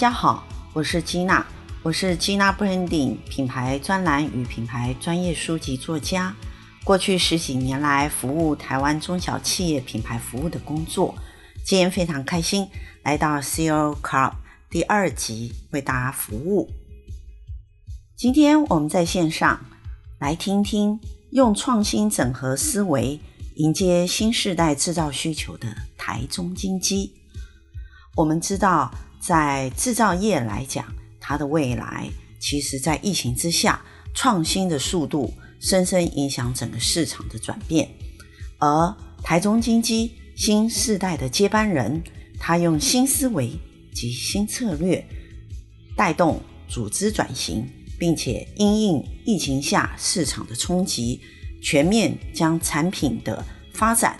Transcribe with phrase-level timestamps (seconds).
[0.00, 0.42] 大家好，
[0.72, 1.46] 我是吉娜，
[1.82, 6.34] 我是吉娜 Branding 品牌专栏与品牌专业书籍作家。
[6.84, 11.14] 过去十几年来，服务台湾中小企业品牌服务的工作，
[11.62, 12.66] 今天非常开心
[13.02, 14.32] 来到 CEO Club
[14.70, 16.70] 第二集为大家服务。
[18.16, 19.60] 今天我们在线上
[20.18, 20.98] 来听听
[21.32, 23.20] 用创新整合思维
[23.56, 27.12] 迎接新世代制造需求的台中精机。
[28.16, 28.90] 我们知道。
[29.20, 30.84] 在制造业来讲，
[31.20, 33.84] 它的未来其实，在疫情之下，
[34.14, 37.88] 创新的速度深深影响整个市场的转变。
[38.58, 42.02] 而台中精机新世代的接班人，
[42.38, 43.52] 他用新思维
[43.94, 45.06] 及新策略
[45.94, 51.20] 带动组织转型，并且因应疫情下市场的冲击，
[51.62, 54.18] 全面将产品的发展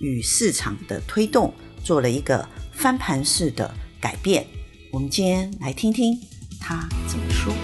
[0.00, 3.72] 与市场的推动做了一个翻盘式的
[4.02, 4.44] 改变，
[4.90, 6.18] 我们今天来听听
[6.60, 7.54] 他怎么说。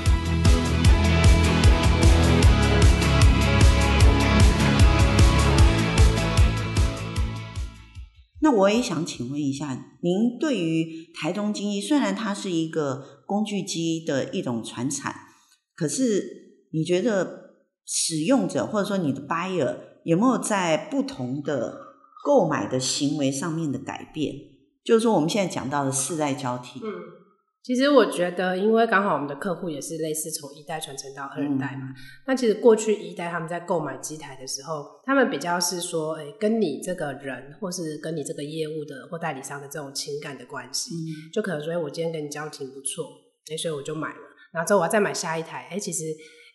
[8.40, 15.12] 那我也想请问一下，您对于台中精一，虽然它是一个工具机的一种传产，
[15.74, 21.78] 可是你觉得使用者或者说你的 buyer 有没有在不同的
[22.24, 24.36] 购买的行为上面的改变？
[24.88, 26.80] 就是说，我们现在讲到的世代交替。
[26.82, 26.88] 嗯，
[27.62, 31.90] 其实我觉得，因为刚好我们的客户也是类似从一代传承到二代嘛。
[31.90, 31.94] 嗯、
[32.26, 43.04] 那其实过去一代他们在购买机台的时候，他们比较是说，哎，跟你这个人，或是跟你这个业务的或代理商的这种情感的关系，嗯、就可能说，哎，我今天跟你交情不错，
[43.52, 44.20] 哎，所以我就买了。
[44.54, 46.04] 然后之后我要再买下一台，哎，其实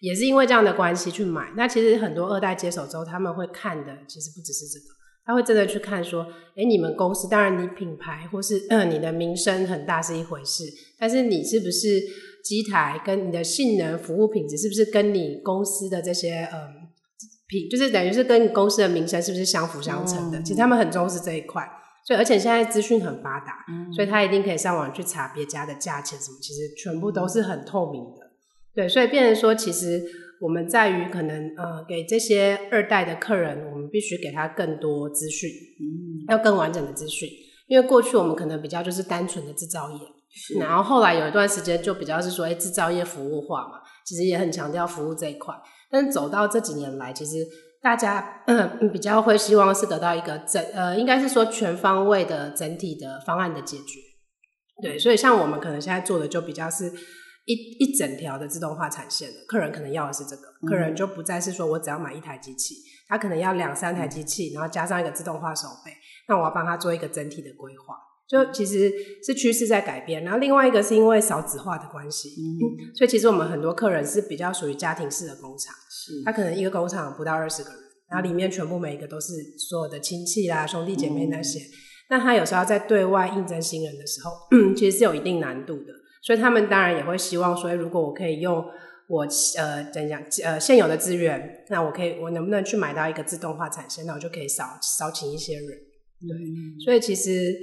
[0.01, 1.53] 也是因为这样的关系去买。
[1.55, 4.85] 那其实很多二代接手之后，他们会看的，其实不只是这个。
[5.25, 10.65] 他会真的去看说，诶，你们公司当然你品牌或是嗯你的名声很大是一回事，
[10.99, 12.01] 但是你是不是
[12.43, 16.89] 机台跟你的性能服务品质是不是跟你公司的这些嗯
[17.47, 20.39] 品，就是等于是跟你公司的名声是不是相辅相成的？
[20.39, 21.65] 嗯、其实他们很重视这一块，
[22.05, 28.31] 所以而且现在资讯很发达，嗯、所以他一定可以上网去查别家的价钱什么，其实全部都是很透明的。
[28.75, 30.03] 对，所以变成说其实。
[30.43, 37.29] 我们在于可能呃，给这些二代的客人，我们必须给他更多资讯，嗯，要更完整的资讯。
[37.67, 39.99] 因为过去我们可能比较就是单纯的制造业，
[40.59, 45.55] 然后后来有一段时间就比较是说，哎，制造业服务化嘛，其实也很强调服务这一块。
[45.89, 47.37] 但是走到这几年来，其实
[47.81, 54.01] 大家嗯比较会希望是得到一个整呃，应该是说全方位的整体的方案的解决。
[54.81, 56.91] 对，所以像我们可能现在做的就比较是。
[57.45, 62.75] 一一整条的自动化产线的客人可能要的是这个，嗯、客人就不再是说我只要买一台机器，
[63.07, 65.91] 他可能要两三台机器，然后加上一个自动化手背，
[66.29, 67.95] 那我要帮他做一个整体的规划，
[68.29, 68.91] 就其实
[69.25, 70.23] 是趋势在改变。
[70.23, 81.71] 然后另外一个是因为少子化的关系，嗯、 所以其实我们很多客人是比较属于家庭式的工厂，是他可能一个工厂不到二十个人，然后里面全部每一个都是所有的亲戚啦、兄弟姐妹那些，嗯、
[82.11, 84.31] 那他有时候在对外应征新人的时候，
[84.77, 85.91] 其实是有一定难度的。
[86.23, 88.65] 所以他们当然也会希望说，如果我可以用
[89.07, 95.67] 我呃怎样呃现有的资源，那我可以我能不能去买到一个自动化产生，那我就可以少少请一些人。
[95.67, 97.53] 对，嗯、所以其实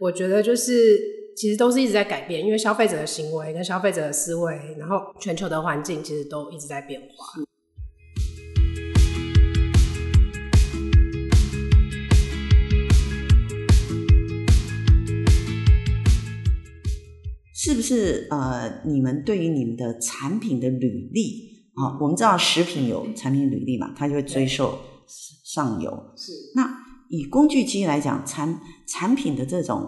[0.00, 0.98] 我觉得就是
[1.36, 7.40] 其实都是一直在改变，因为消费者的行为跟消费者的思维，然后全球的环境其实都一直在变化。
[17.68, 24.70] 是不是呃，你们对于你们的产品的履历啊、哦，我们知道食品有产品履历嘛，它就会追溯
[25.44, 25.90] 上游。
[26.16, 26.32] 是。
[26.54, 26.66] 那
[27.10, 29.86] 以工具机来讲，产产品的这种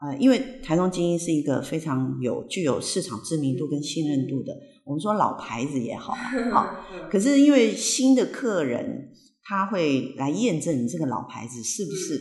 [0.00, 4.52] 呃，因为台中精英是一个非常有具有市场知名度跟信任度的，
[4.84, 6.12] 我们说老牌子也好，
[6.50, 7.08] 好、哦。
[7.08, 9.12] 可是因为新的客人
[9.44, 12.20] 他会来验证你这个老牌子是不是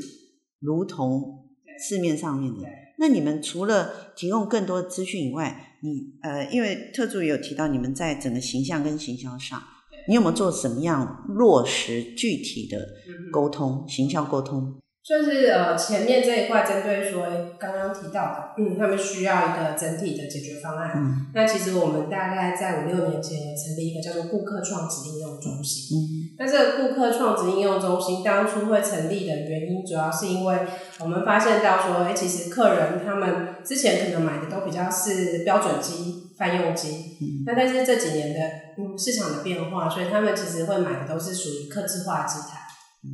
[0.59, 1.49] 如同
[1.89, 2.59] 市面上面的。
[3.01, 9.59] 那你们除了提供更多的资讯以外，你呃，因为特助也有提到你们在整个形象跟行销上，
[10.07, 12.87] 你有没有做什么样落实具体的
[13.31, 14.75] 沟通、行销沟通？
[15.03, 17.25] 就是呃，前面这一块针对说
[17.57, 20.91] 刚刚提到的，嗯，他们需要一个整体的解决方案。
[20.95, 25.97] 嗯，那其实我们大概在五六年前也成立一个叫做顾客创值应用中心。
[25.97, 30.59] 嗯，那这个顾客创值应用中心当初会成立的原因，主要是因为
[30.99, 38.39] 我们发现到说，哎，其实客人他们之前可能买的都比较是标准机、泛用机，嗯，那但是这几年的
[38.77, 42.59] 嗯市场的变化，所以他们其实会买的都是属于客制化机台。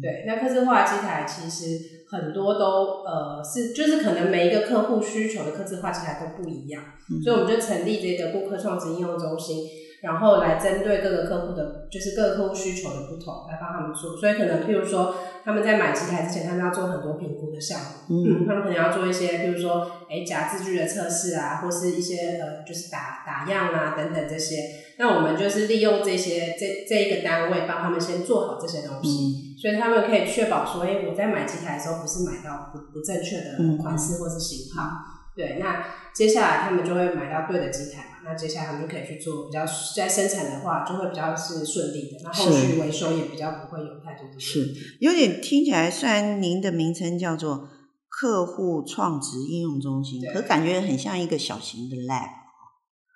[0.02, 9.66] 对，那客制化机台其实很多都呃是就是可能每一个客户需求的客制化机台都不一样，嗯、所以我们就成立这个顾客创新应用中心。
[10.00, 14.16] 然后来针对各个客户的，就是各个客户需求的不同，来帮他们做。
[14.16, 18.24] 所以可能，譬如说，他们在买机台之前，他们要做很多评估的项目。
[18.24, 24.58] 嗯，他们可能要做一些，譬如说，哎，夹字据的测试啊，或是一些呃，就是打打样啊等等这些。
[25.00, 34.84] 那我们就是利用这些这这一个单位，帮他们先做好这些东西，嗯、所以他们可以确保说，哎，我在买机台的时候，不是买到不不正确的款式或是型号。
[34.84, 34.96] 嗯、
[35.36, 35.84] 对，那
[36.14, 38.18] 接下来他们就会买到对的机台嘛。
[38.24, 39.66] 那接下来他们就可以去做比较，
[39.96, 44.66] 在生产的话就会比较是顺利的，那后续维修也比较不会有太多的事。
[44.66, 47.68] 是有点听起来，虽然您的名称叫做
[48.10, 52.47] 客户创值应用中心，可感觉很像一个小型的 lab。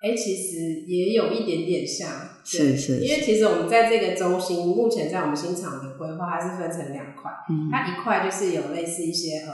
[0.02, 2.10] 哎、欸，其实也有一点点像，
[2.44, 3.06] 是是，是。
[3.06, 9.54] 因为其实我们在这个中心，目前在我们新厂的规划，它是分成两块，嗯、它一块就是有类似一些呃，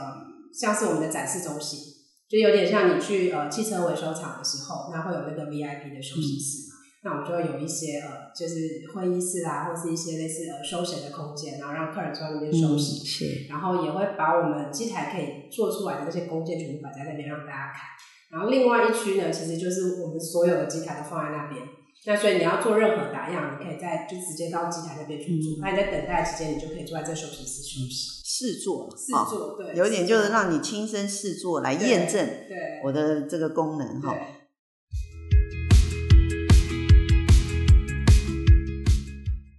[0.54, 1.80] 像是我们的展示中心。
[2.30, 13.04] 就有点像你去呃汽车维修厂的时候，那会有那个 VIP 的休息室嘛，嗯、那我们就会有一些呃就是会议室啊，或是一些类似呃休闲的空间，然后让客人坐在那边休息。
[13.04, 13.48] 嗯、是。
[13.50, 17.84] 然后也会把我们机台可以做出来的那些工件全部摆在那边让大家看。
[18.30, 21.66] 然后另外一区呢，其实就是我们所有的机台都放在那边。
[22.06, 25.58] 那所以你要做任何打样，你可以在就直接到机台那边去做。
[25.62, 28.18] 那、嗯、你在等待期间，你就可以坐在这休息室休息。
[28.24, 34.14] 试做，试做，对，有点就是让你亲身试做来验证，对我的这个功能哈。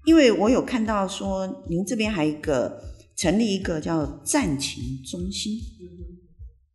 [0.04, 2.82] 因为我有看到说，您这边还有一个
[3.16, 5.54] 成立一个叫战情中心，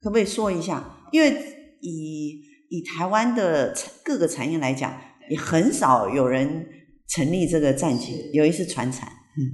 [0.02, 1.08] 可不可以说一下？
[1.12, 5.00] 因为以以台湾的各个产业来讲，
[5.30, 6.66] 也很少有人
[7.08, 9.08] 成立这个战情，尤其是船产。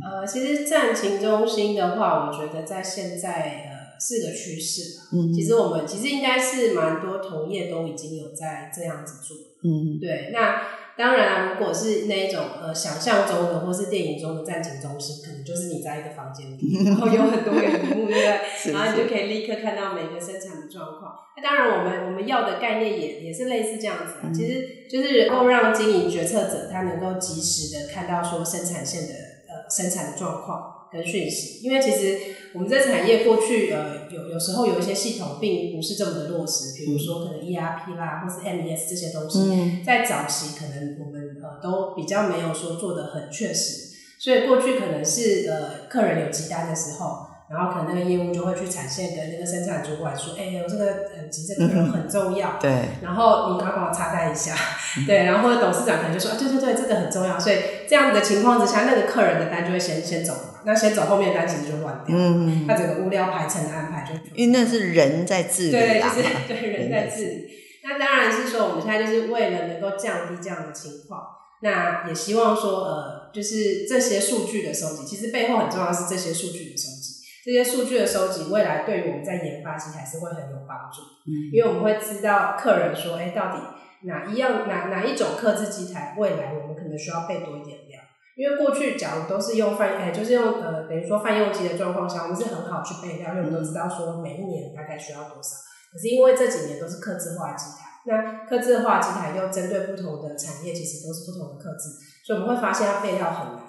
[0.03, 3.68] 呃，其实战情中心的话，我觉得在现在呃
[3.99, 5.09] 是个趋势吧。
[5.13, 9.37] 嗯，其实我们其实应该是蛮多同业都已经有在这样子做。
[9.61, 10.31] 嗯，对。
[10.31, 10.61] 那
[10.97, 18.71] 当然，如果是那一种呃想象中的或是电影中的战情中心，可能就是你在一个房间里，然后有很多个屏幕，对不对？
[18.73, 21.13] 然后你就可以立刻看到每个生产的状况。
[21.35, 24.21] 那当然，我们我们要的概念也也是类似这样子啊。
[24.23, 29.13] 嗯，其实就是能够让经营决策者他能够及时的看到说生产线的
[29.47, 29.69] 呃。
[29.69, 32.17] 生产的状况跟讯息，因为其实
[32.53, 47.28] 我们这产业过去呃有有时候有一些系统并不是这么的落实，比如说可能 ERP 啦或是 MES 这些东西，嗯、在早期可能我们呃都比较没有说做的很确实，所以过去可能是呃客人有急单的时候。
[47.49, 50.85] 然后可能那个业务就会去产线跟那个生产主管说：“哎、欸，我这个
[51.17, 52.49] 很急，这个人很重要。
[52.49, 52.71] 嗯”对。
[53.01, 54.55] 然后你赶快帮我插单一下。
[54.99, 55.23] 嗯、对。
[55.25, 57.57] 然后或者董事长可能就说：“啊，对对对，这个很重要。”所以
[57.87, 60.61] 这样子的情况之下，那个客人的单就会先先走嘛。
[60.63, 62.15] 那先走，后面的单其实就乱掉。
[62.15, 62.47] 嗯。
[62.47, 62.65] 嗯。
[62.67, 64.13] 那整个物料排程的安排就。
[64.35, 65.71] 因为那是人在治理。
[65.71, 67.49] 对，就是对人在治理。
[67.83, 71.23] 那当然是说，我们现在就是为了能够降低这样的情况，
[71.63, 76.98] 那也希望说，呃，就是这些数据的收集，其实背后很重要的是这些数据的收集。
[77.43, 81.01] 这些数据的收集，未来对于我们在研发机台是会很有帮助。
[81.25, 83.61] 嗯，因为我们会知道客人说，哎，到底
[84.03, 87.99] 哪一样、哪哪一种客制机台，未来我们可能需要备多一点料。
[88.35, 95.49] 因为过去假如都是用泛，哎，就是用呃，等于说泛用机的状况下，我们是很好去备料，因为我们都知道说每一年大概需要多少。
[95.91, 103.68] 可是因为这几年都是客制化机台，那刻字化机台又针对不同的产业，其实都是不同的刻字，所以我们会发现要备料很难。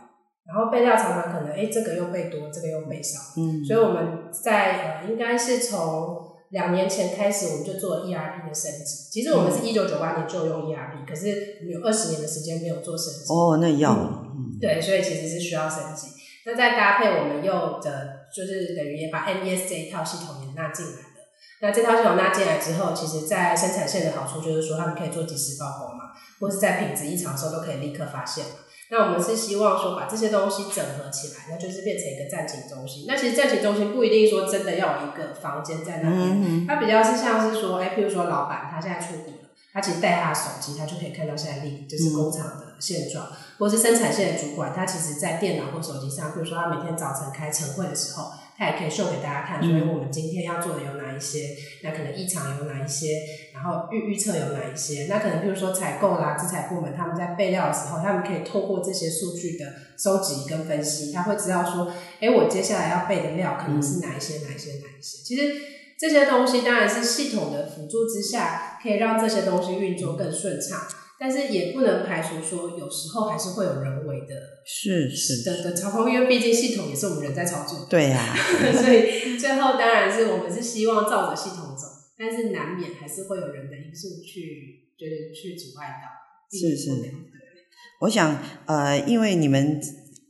[0.53, 3.21] 然后备料常常可能，哎，这个又备多，这个又备少。
[3.37, 9.09] 嗯，所以我们在呃，应该是从两年前开始，我们就做了 ERP 的升级。
[9.13, 13.33] 其实我们是一九九八年就用 ERP，可是我们有二十年的时间没有做升级。
[13.33, 13.93] 哦，那要。
[13.95, 16.09] 嗯，对，所以其实是需要升级。
[16.45, 21.07] 那再搭配我们又的，就是等于也把 MES 这一套系统也纳进来了。
[21.63, 28.45] 那这套系统纳进来之后，其实在生产线的好处就是说，他们可以做及时报告嘛，或是在品质异常的时候都可以立刻发现。
[28.91, 33.05] 那我们是希望说把这些东西整合起来，那就是变成一个战情中心。
[33.07, 48.33] 那其实战情中心不一定说真的要有一个房间在那边，它比较是像是说，哎，譬如说老板他现在出国了，他其实带他的手机，他就可以看到现在立就是工厂的现状，嗯、或是生产线的主管，他其实在电脑或手机上，譬如说他每天早晨开晨会的时候。
[48.61, 51.57] 它也可以秀给大家看，所以我们今天要做的有哪一些？
[51.83, 53.07] 那可能异常有哪一些？
[53.55, 55.07] 然后预预测有哪一些？
[55.09, 59.65] 那可能比如说采购啦、制材部门他们在备料的时候，他们可以透过这些数据的
[59.97, 61.91] 收集跟分析，他会知道说，
[62.21, 65.25] 哎，我接下来要备的料可能是哪一些、哪一些、哪一些。
[65.25, 65.55] 其实
[65.99, 70.79] 这些东西当然是系统的辅助之下，可以让这些东西运作更顺畅。
[71.21, 74.35] 但是也不能排除说有时候还是会有人为的，
[74.65, 77.87] 是是的的操控，因为毕竟系统也是我们人在操作。
[77.93, 78.35] 对呀、啊，
[78.73, 81.87] 所以最后当然是我们是希望照着系统走，
[82.17, 86.09] 但是难免还是会有人的因素去就是去阻碍到。
[86.51, 86.91] 是是，
[88.01, 89.79] 我想呃，因为你们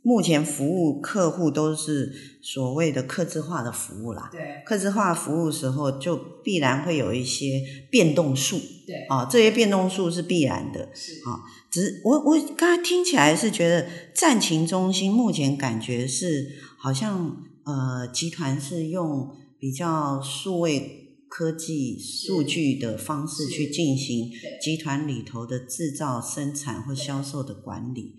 [0.02, 11.14] 目前服务客户都是所谓的客制化的服务啦，对，客制化服务的时候就必然会有一些变动数，对，啊，这些变动数是必然的，是。
[11.28, 11.40] 啊，
[11.70, 20.98] 只是我我刚才听起来是觉得战情中心目前感觉是好像呃集团是用比较数位。
[21.32, 28.16] 科技数据的方式去进行集团里头的制造、生产或销售的管理。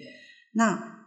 [0.54, 1.01] 那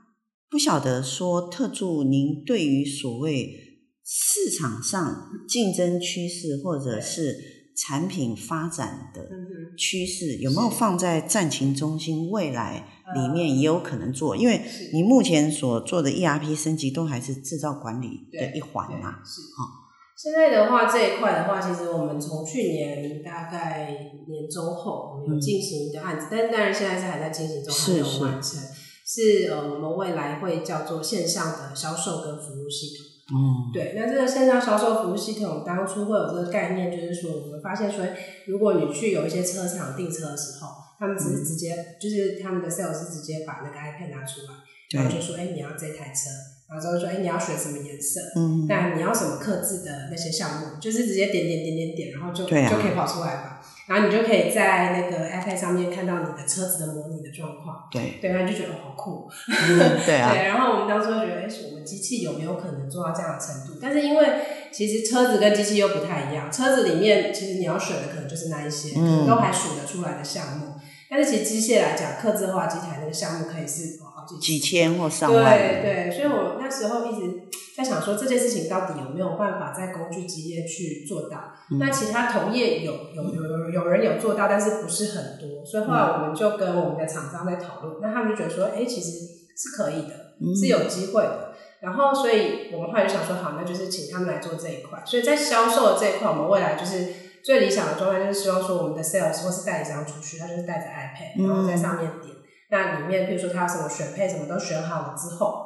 [0.54, 9.28] 不晓得说特助，您对于所谓市场上竞争趋势或者是产品发展的
[9.76, 14.36] 趋势，有没有放在战情中心未来里面也有可能做？
[14.36, 14.60] 因为
[14.92, 19.40] 你目前所做的 ERP 升级都还是制造管理的一环嘛，是。
[19.40, 19.82] 啊。
[20.16, 23.90] 现在的话，这一块的话，其实我们从去年大概
[24.28, 28.60] 年中后，我们有进行一个案子，嗯、但是当然现在是还在进行中，还没有完成。
[29.04, 33.06] 是，呃，我们未来会叫做线上的销售跟服务系统。
[33.36, 33.94] 嗯，对。
[33.96, 38.04] 那这个线上销售服务系统当初会有这个概念，就是说我们发现说，
[38.46, 40.68] 如果你去有一些车厂订车的时候，
[40.98, 44.54] 他们只是直接、嗯、就是他们的 sales 是直接把那个 iPad 拿出来，
[44.92, 46.30] 然后就说，哎、欸，你要这台车。
[46.66, 48.20] 然后之后说，哎，你要选什么颜色？
[48.36, 53.60] 嗯，那你要什么刻制的那些项目，就是直接点点点点点，然后就、啊、就可以跑出来吧。
[53.86, 57.88] 然后你就可以在那个 iPad 上面看到你的车子的模拟的状况。
[57.90, 59.28] 对，对，然后就觉得好酷。
[59.48, 60.32] 嗯、对啊。
[60.34, 63.78] 对，然后我们当时就觉得，哎，我们机器有没有可能做到这样的程度？
[63.80, 64.28] 但是因为
[64.72, 70.74] 其实车子跟机器又不太一样，车子里面其实你要选的可能就是那一些，嗯、都还数得出来的项目。
[71.10, 73.98] 但是其实机械来讲，刻字化机台那个项目可以是。
[74.40, 77.42] 几千或上万，对对，所以我那时候一直
[77.76, 81.52] 在想说，这件事情到底有没有办法在工具机业去做到？
[81.70, 89.10] 嗯、那其他同业有有有有有人有做到，但是不是很多，所以后来我们就跟我们的厂商在讨论，那他们就觉得说，哎，其实
[89.56, 91.54] 是可以的，是有机会的。
[91.80, 95.02] 然后，所以我们后来就想说，好，那就是请他们来做这一块。
[95.04, 97.08] 所以在销售的这一块，我们未来就是
[97.44, 102.33] 最理想的状态，就是希望说，我们的 sales 或是代理商出去，他就是带着 iPad，然后在上面点。
[102.74, 105.64] 那里面，比如说他有什么选配，什么都选好了之后，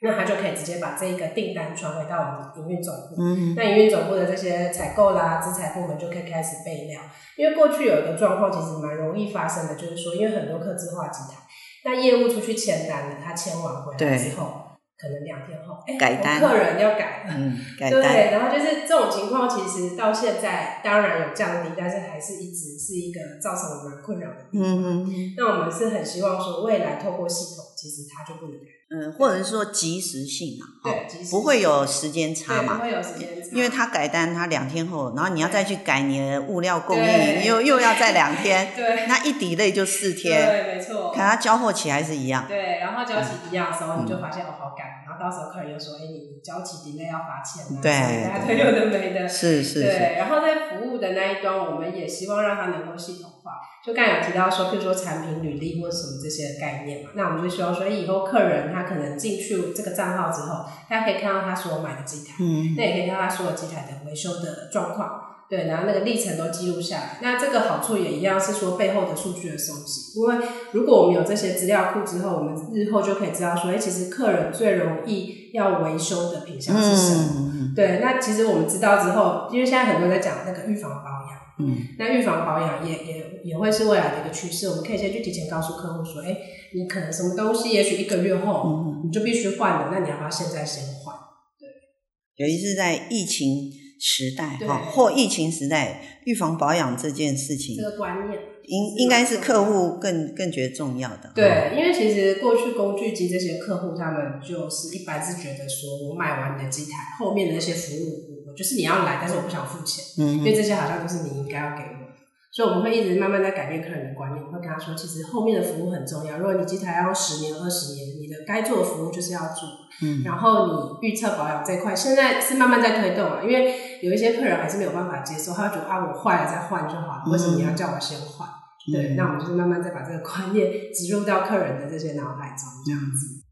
[0.00, 3.16] 那他就可以直接把这一个订单传回到我们营运总部。
[3.18, 6.98] 嗯，那营运总部的这些采购啦、资材部门就可以开始备料。
[7.36, 11.40] 因为过去有一个状况，其实蛮容易发生的，就是说，因为很多客制化机台，
[11.84, 14.62] 那业务出去签单了，他签完回来之后。
[14.98, 24.66] 可能两天后，哎，改单，客人要改，嗯， 改单，对，然后就是这种情况，其实到现在当然有降低，但是还是一直是一个造成我们困扰的地方。
[24.66, 28.75] 嗯嗯，那我们是很希望说，未来透过系统，其实它就不能改。
[28.88, 47.90] 嗯，或者是说及时性啊，对，不会有时间差嘛，不会有时间差，因为他改单，他两天后，然后你要再去改你的物料供应，又又要再两天， 对，那一 delay 就四天，对，没错，看他交货期还是一样，对，然后交期一样的时候，你就发现哦，好赶，然后到时候客人又说，哎，你交期 delay 要罚钱，对，
[48.28, 59.72] 大家都有的没的，是是，对，然后在服务的那一端，我们也希望让他能够系统化，就刚才有提到说，比如说产品履历或什么这些概念嘛，那我们就希望说，以后客人他可能进去。
[59.76, 67.18] 这个账号之后，大家可以看到他所买的机台，嗯，那也可以看到他所有机台的维修的状况，对，然后那个历程都记录下来。
[67.20, 77.52] 那这个好处也一样是说背后的数据的收集，因为如果我们有这些资料库之后，我们日后就可以知道说，哎，其实客人最容易要维修的品项是什么？
[77.52, 86.36] 嗯，对，那其实我们知道之后，因为现在很多人在讲那个预防保养，嗯，那预防保养也也也会是未来的一个趋势，我们可以先去提前告诉客户说，哎。
[86.74, 91.14] 你可能什么东西，也许一个月后，嗯、你就必须换了，那你要不要现在先换？
[91.58, 101.30] 对，尤其是在疫情时代哈，或疫情时代，预防保养这件事情，这个观念应应该是客户更更觉得重要的。
[101.34, 112.06] 对，因为其实过去工具机这些客户，他们就是一般是觉得说，我买完你的机台，后面的那些服务，就是你要来，但是我不想付钱，嗯，因为这些好像都是你应该要给我。
[112.52, 116.38] 所以我们会一直慢慢在改变客人的观念，我会跟他说，其实后面的服务很重要。
[116.38, 119.68] 如果你机台要十年、二十年，你的该做的服务就是要做。
[120.00, 128.48] 嗯，然后你预测保养这块，现在是慢慢在推动啊，因为有一些客人还是没有办法接受，他会觉得啊，我坏了再换就好了，为什么你要叫我先换？
[128.88, 133.42] 嗯、对，那我们就是慢慢再把这个观念植入到客人的这些脑海中，这样子。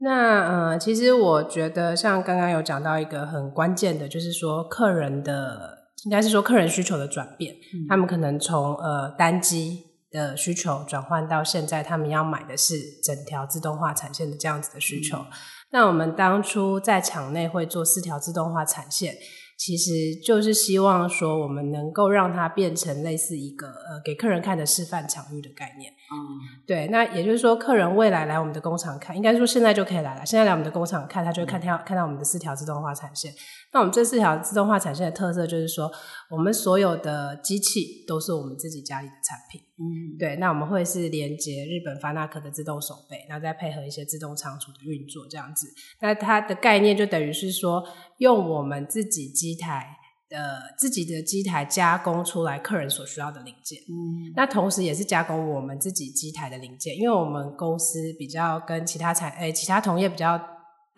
[0.00, 12.74] 那呃，其实我觉得像刚刚有讲到一个很关键的，就是说客人的应该是说客人需求的转变，嗯、他们可能从呃单机的需求转换到现在，他们要买的是
[13.04, 15.18] 整条自动化产线的这样子的需求。
[15.18, 15.26] 嗯、
[15.70, 19.14] 那我们当初在厂内会做四条自动化产线。
[19.58, 25.90] 其实就是希望说，我们能够让它变成类似一个呃，给客人看的示范场域的概念。
[25.90, 26.86] 嗯，对。
[26.92, 30.24] 那也就是说，客人未来来我们的工厂看，应该说现在就可以来了。
[30.24, 33.32] 现在来我们的工厂看，他就会看到、嗯、看到我们的四条自动化产线。
[33.72, 35.90] 那我们这四条自动化产线的特色就是说，
[36.30, 39.60] 我们所有的机器都是我们自己家里的产品。
[39.78, 40.36] 嗯，对。
[40.36, 45.68] 那我们会是连接日本发那克的自动手背，然后再配合一些自动仓储的运作，这样子。
[46.00, 47.84] 那它的概念就等于是说。
[48.18, 49.96] 用我们自己机台
[50.28, 60.36] 的自己的机台加工出来客人所需要的零件，嗯，那同时也是加工我们自己机台的零件，因为我们公司比较跟其他产诶、欸、其他同业比较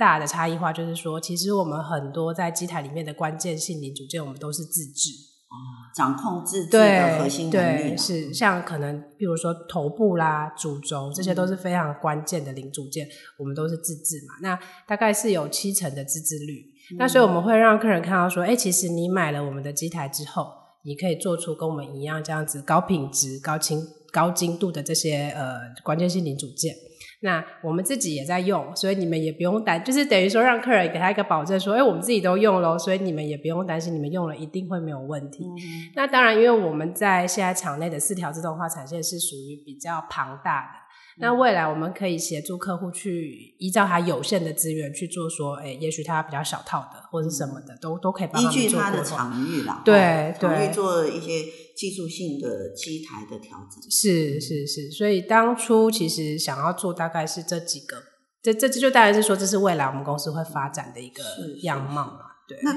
[0.00, 5.11] 大的差异化，就是说，其实我们很多在机台里面的关键性零组件，我们都是自制，
[5.50, 5.54] 哦，
[5.95, 16.64] 掌控自制的核心能力，对，对，是像可能比如说头部啦、主轴这些都是非常关键的零组件，嗯，我们都是自制嘛，那大概是有七成的自制率。
[16.99, 20.50] 那所以我们会让客人看到说，哎，其实你买了我们的机台之后，
[20.83, 26.75] 你可以做出跟我们一样这样子高品质、高清、高精度的这些呃关键性零组件。
[27.23, 35.45] 那我们自己也在用，所以你们也不用担，就是等于说让客人给他一个保证，说，哎，我们自己都用咯，所以你们也不用担心，你们用了一定会没有问题。
[35.45, 40.81] 嗯、那当然，因为我们在现在厂内的四条自动化产线是属于比较庞大的。
[41.19, 48.62] 那未来我们可以协助客户去依照他有限的资源去做，说，哎，也许他比较小套的或者什么的，都都可以帮他们做。
[48.62, 51.45] 依据他的场域啦，对对，场域做一些
[51.81, 53.91] 技术性的机台的调整。
[53.91, 57.97] 是是是，所以当初其实想要做大概是这几个，
[58.43, 61.23] 这这这就大概是说，这是未来我们公司会发展的一个
[61.63, 62.21] 样貌嘛。
[62.47, 62.59] 对。
[62.63, 62.75] 那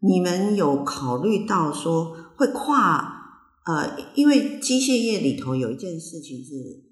[0.00, 3.18] 你们有考虑到说会跨
[3.66, 6.90] 呃，因为机械业里头有一件事情是。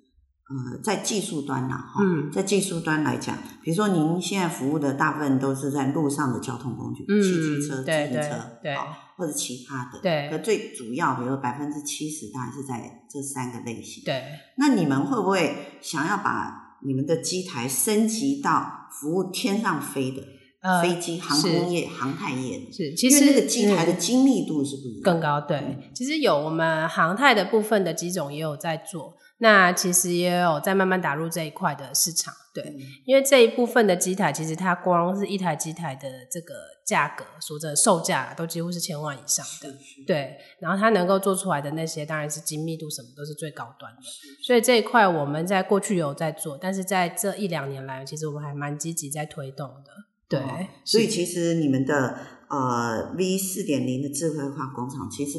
[0.51, 8.75] 呃，在技术端呐，哈、嗯，在技术端来讲，比如说您现在服务的大部分都是在路上的交通工具，嗯，汽机车、自行车，对，
[9.19, 10.29] 或者其他的，对。
[10.31, 14.23] 可最主要，比如说百分之七十，当然是在这三个类型，对。
[14.57, 20.23] 那你们会不会想要把你们的机台升级到服务天上飞的？
[20.61, 25.41] 呃，飞机、航空业、航太业是，其实那个机台的精密度是不是更高？
[25.41, 32.35] 对，嗯、其实有我们航太的部分的机种也有在做，那其实也有在慢慢打入这一块的市场。
[32.53, 39.73] 对，嗯、因为这一部分的机台，其实它光是一台机台的这个价格，说的售价都几乎是千万以上的。
[40.07, 44.03] 对，然后它能够做出来的那些，当然是精密度什么都是最高端的。
[44.43, 49.93] 所以这一块我们在过去有在做，但是在这一两年来，其实我们还蛮积极在推动的。
[50.29, 55.39] 对、哦，所以其实你们的呃 V 四点零的智慧化工厂，其实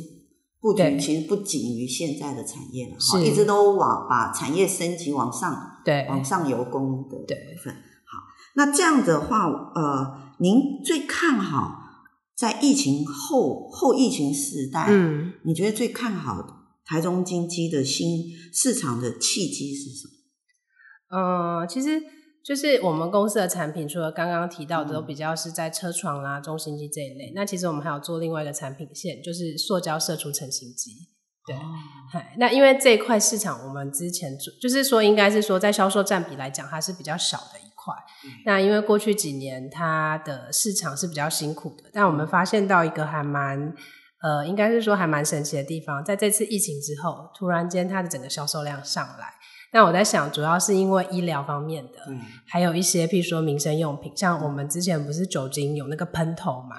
[0.62, 7.74] 不仅其实不仅于现在的产业了，哈，一直都往把产业升级往上，对，往上游攻的部分。
[7.74, 8.20] 好，
[8.56, 11.80] 那这样的话，呃，您最看好
[12.36, 16.46] 在疫情后后疫情时代，嗯，你觉得最看好
[16.86, 21.18] 台中经济的新市场的契机是什么？
[21.18, 22.02] 呃，其实。
[22.44, 27.32] 就是我们公司的产品，除了刚刚提到的，都比较是在车床啦、啊、中型机这一类。
[27.36, 30.92] 那其实我们还有做另外一个产品线，就是塑胶射出成型机。
[31.46, 31.62] 对，哦、
[32.38, 37.94] 那因为这一块市场，我们之前做，就是说应该是说在销售占比来讲，它是比较小的一块。
[38.26, 43.74] 嗯、那因为过去几年它的市场是比较辛苦的，但我们发现到一个还蛮
[44.22, 49.34] 呃，应该是说还蛮神奇的地方，在这次疫情之后，突然间它的整个销售量上来。
[49.72, 56.76] 那我在想，主要是因为医疗方面的，嗯、还有一些，譬如说民生用品，像我们之前不是酒精有那个喷头嘛？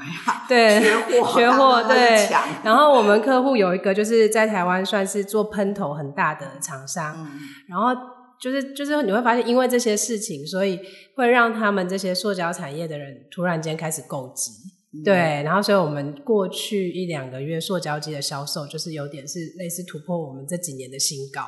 [0.48, 2.28] 对，缺货，缺货，对。
[2.64, 7.90] 然后我们客户有一个，就是在台湾算是做喷头很大的厂商，嗯、然后
[8.40, 10.80] 就是就是你会发现，因为这些事情，所以
[11.14, 14.50] 会让他们这些塑胶产业的人突然间开始购机，
[14.94, 15.14] 嗯、对。
[15.44, 21.42] 然后，所以我们过去一两个月塑胶机的销售，就是有点是类似突破我们这几年的新高。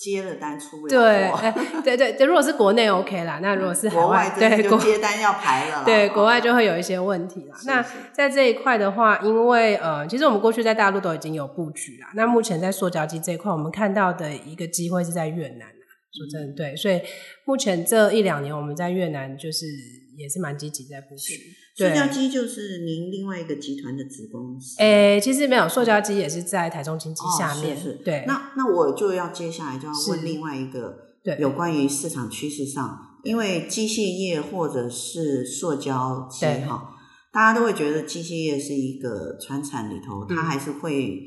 [0.00, 7.56] 接了单出不了对，哎，对对对，如果是国内 OK 啦，那如果是海外，国外对，接单要排了，对，国外就会有一些问题啦。
[7.66, 12.08] 那在这一块的话，因为呃，其实我们过去在大陆都已经有布局啦。
[12.14, 15.68] 那目前在塑胶机这一块，我们看到的一个机会是在越南。
[16.12, 17.00] 说真的，对，所以
[17.44, 19.66] 目前这一两年我们在越南就是
[20.16, 21.34] 也是蛮积极在布局。
[21.76, 24.76] 塑胶机就是您另外一个集团的子公司。
[24.78, 27.76] 诶，其实没有，塑胶机也是在台中经济下面。
[27.76, 30.94] 哦、是是对，那那我就要接下来就要问另外一个，
[31.24, 36.90] 对，有关于市场趋势上因为机械业或者是塑胶机哈，
[37.32, 41.20] 大家都会觉得机械业是一个传产里头，它还是会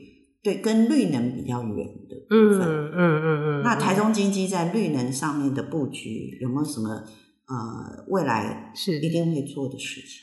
[0.44, 2.62] 对跟绿能比较远的部分。
[2.62, 3.64] 嗯嗯嗯嗯。
[3.64, 7.04] 那台中经济在绿能上面的布局有没有什么
[7.54, 10.22] 呃未来是一定会做的事情？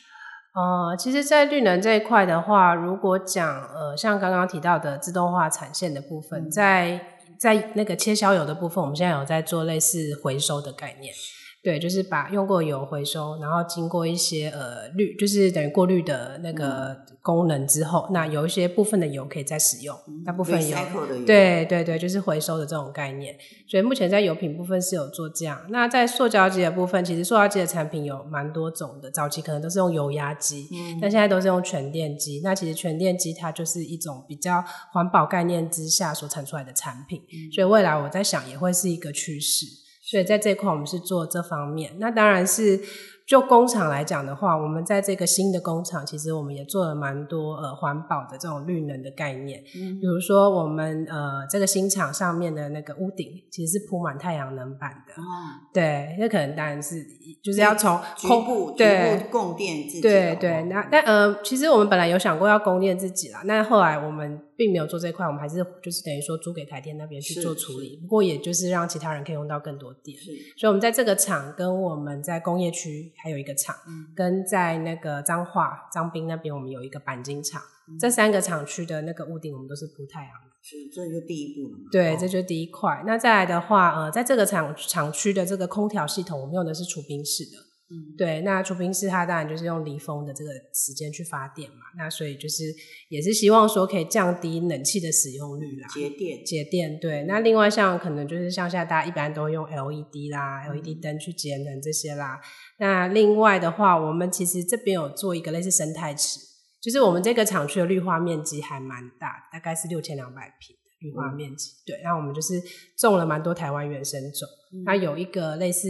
[0.52, 7.00] 呃，其实，在绿能这一块的话，如果讲呃，像刚刚提到的自动化产线的部分，在
[7.38, 11.14] 在那个切削油的部分，我们现在有在做类似回收的概念。
[11.62, 19.94] 对，就是把用过油回收，然后经过一些呃滤，就是等于过滤的那个功能之后，嗯、那有一些部分的油可以再使用，
[20.24, 23.36] 大、嗯、部分油，油对对对，就是回收的这种概念。
[23.68, 25.60] 所以目前在油品部分是有做这样。
[25.68, 32.40] 那在塑胶机的部分，其实塑胶机的产品有蛮多种的，早期可能都是用油压机，嗯，但现在都是用全电机。
[32.42, 39.66] 那其实全电机它就是一种比较环保概念之下所产出来的产品，嗯、所以未来我在想也会是一个趋势。
[40.10, 41.92] 所以在这一块，我们是做这方面。
[41.98, 42.80] 那当然是。
[43.26, 49.62] 就工厂来讲的话，我们在这个新的工厂，其实我们也做了蛮多呃环保的这种绿能的概念。
[49.76, 55.12] 嗯，比如说我们呃这个新厂上面的那个屋顶，其实是铺满太阳能板的。
[55.22, 55.24] 哦，
[55.72, 57.06] 对，那可能当然是
[57.40, 60.00] 就是要从空对供电自己。
[60.00, 67.96] 对对，那但呃其实我们本来有想过要供电自己啦，那后来我们并没有做这块，我们还是就是等于说租给台电那边去做处理。
[67.96, 70.14] 不过也就是让其他人可以用到更多电。
[70.58, 72.90] 所以我们在这个厂跟我们在工业区。
[73.22, 73.76] 还有一个厂，
[74.16, 80.50] 跟在那个彰化彰滨那边，我们有一个钣金厂，嗯，这三个厂区的那个屋顶，我们都是铺太阳的。
[80.62, 81.78] 是，这就第一步了。
[81.92, 83.02] 对，这就是第一块。
[83.06, 87.58] 那再来的话，呃，在这个厂厂区的这个空调系统，我们用的是除冰式的。
[87.92, 92.62] 嗯，对，那除冰室它当然就是用离峰的这个时间去发电嘛，那所以就是
[93.08, 97.24] 也是希望说可以降低冷气的使用率啦，节电，节电，对。
[97.24, 102.40] 那另外像可能就是像现在大家一般都用 LED 啦、嗯、LED 灯去节能这些啦。
[102.78, 106.38] 那另外的话，我们其实这边有做一个类似生态池，
[106.80, 110.76] 就是我们这个厂区的绿化面积还蛮大，大概是六千两百平。
[111.00, 112.60] 绿化面积、嗯、对，然后我们就是
[112.98, 115.88] 种了蛮多台湾原生种，嗯、它有一个类似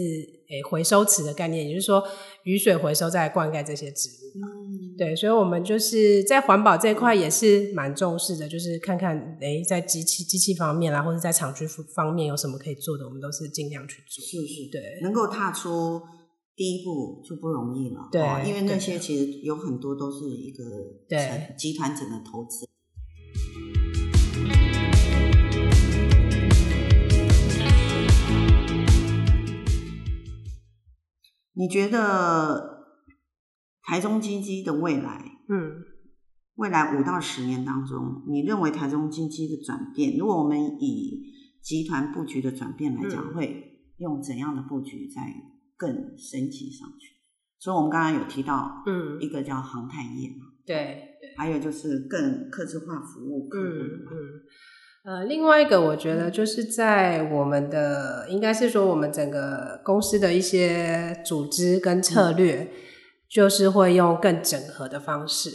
[0.51, 2.03] 诶、欸、回收池的概念，也就是说
[2.43, 4.13] 雨水回收再来灌溉这些植物。
[4.35, 14.25] 嗯，对，所以我们就是在环保这一块也是蛮重视的，就是看看诶、欸、在机器机器方面啦，或者在厂区方面有什么可以做的，我们都是尽量去做。
[14.25, 16.03] 是是，对，能够踏出
[16.57, 18.09] 第一步就不容易了。
[18.11, 20.65] 对，哦、因为那些其实有很多都是一个
[21.09, 22.67] 对集团整个投资。
[31.61, 32.87] 你觉得
[33.83, 35.85] 台中精机的未来，嗯，
[36.55, 45.21] 未来五到十年当中，你认为台中精机的转变，如果我们以集团布局的转变来讲，嗯、会用怎样的布局再
[45.77, 47.21] 更升级上去？
[47.59, 54.17] 所以，我们刚刚有提到，嗯，一个叫航太业嘛，对、嗯，还有就是更客制化服务客户，嗯嗯。
[55.03, 62.69] 呃，另外一个我觉得就是在我们的，应该是说我们整个公司的一些组织跟策略，
[63.27, 65.51] 就是会用更整合的方式。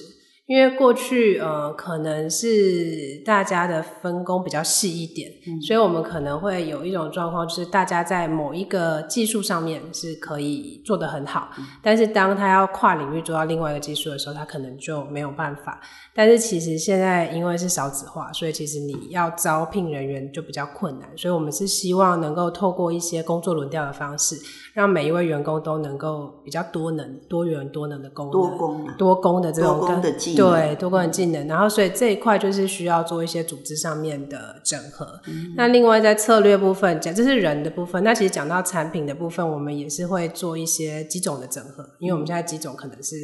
[0.47, 15.81] 因为过去呃可能是大家的分工比较细一点，嗯，所以我们可能会有一种状况，就是大家在某一个技术上面是可以做得很好，嗯，但是当他要跨领域做到另外一个技术的时候，他可能就没有办法。
[16.13, 24.37] 但是其实现在因为是少子化，所以其实你要招聘人员就比较困难，所以我们是希望能够透过一些工作轮调的方式，
[24.73, 31.47] 让每一位员工都能够比较多能、多元、多能的功能，多工、啊、多工的这种多工的技能，对，多功能技能。
[31.47, 35.19] 然后，所以这一块就是需要做一些组织上面的整合。
[35.27, 38.03] 嗯、那另外在策略部分讲，这是人的部分。
[38.03, 43.15] 那其实讲到产品的部分，我们也是会做一些机种的整合，因为我们现在机种可能是。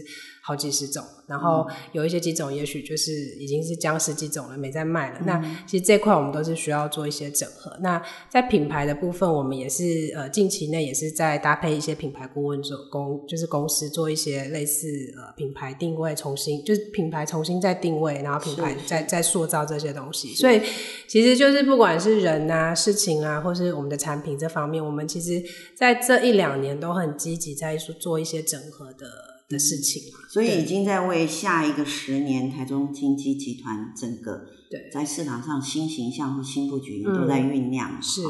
[0.44, 5.20] 好几十种，然后有一些几种也许就是已经是僵尸几种了，没在卖了。
[5.20, 7.78] 嗯、那其实这块我们都是需要做一些整合。
[7.82, 20.34] 那在品牌的部分，我们也是呃近期内也是在搭配一些品牌顾问做公，就是公司做一些类似呃品牌定位重新，就是品牌重新再定位，然后品牌再再塑造这些东西。
[20.34, 20.60] 所以
[21.08, 25.40] 其实就是不管是人啊、事情啊，或是我们的产品这方面，我们其实
[25.76, 29.06] 在这一两年都很积极在做一些整合的。
[29.52, 37.92] 的事情，所以已经在为下一个十年台中经济集团整个对在市场上新形象和新布局都在酝酿。
[37.92, 38.22] 嗯、是。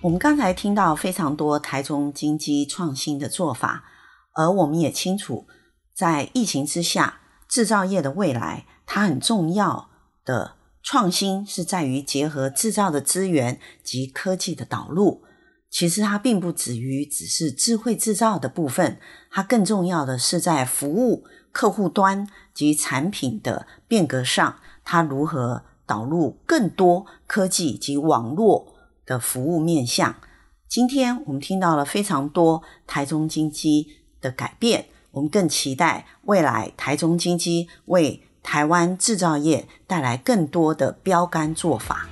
[0.00, 3.84] 我们刚才听到非常多台中经济创新的做法，
[4.34, 5.46] 而我们也清楚，
[5.92, 7.20] 在疫情之下。
[7.46, 9.90] 制造业的未来，它很重要
[10.24, 15.22] 的创新是在于结合制造的资源及科技的导入。
[15.70, 30.14] 其实它并不止于只是智慧制造的部分，它更重要的是在服务客户端及产品的变革上，它如何导入更多科技及网络的服务面向。
[30.68, 33.88] 今天我们听到了非常多台中经济
[34.20, 42.06] 的改变，我们更期待未来台中经济为台湾制造业带来更多的标杆做法。